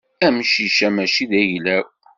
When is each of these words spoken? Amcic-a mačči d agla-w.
Amcic-a 0.25 0.89
mačči 0.95 1.25
d 1.31 1.33
agla-w. 1.41 1.85